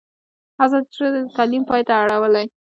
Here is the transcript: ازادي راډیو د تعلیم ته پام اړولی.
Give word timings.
ازادي 0.65 0.91
راډیو 1.03 1.25
د 1.27 1.31
تعلیم 1.35 1.63
ته 1.65 1.71
پام 1.87 1.89
اړولی. 2.01 2.45